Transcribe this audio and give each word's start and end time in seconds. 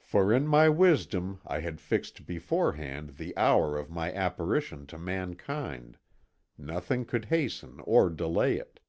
For 0.00 0.32
in 0.32 0.46
my 0.46 0.70
wisdom 0.70 1.42
I 1.46 1.60
had 1.60 1.82
fixed 1.82 2.24
beforehand 2.24 3.18
the 3.18 3.36
hour 3.36 3.76
of 3.78 3.90
my 3.90 4.10
apparition 4.10 4.86
to 4.86 4.96
mankind, 4.98 5.98
nothing 6.56 7.04
could 7.04 7.26
hasten 7.26 7.80
or 7.84 8.08
delay 8.08 8.56
it." 8.56 8.80